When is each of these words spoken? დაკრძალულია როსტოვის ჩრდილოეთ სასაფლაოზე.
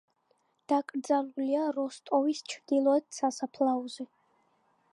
დაკრძალულია 0.71 1.67
როსტოვის 1.75 2.41
ჩრდილოეთ 2.53 3.07
სასაფლაოზე. 3.19 4.07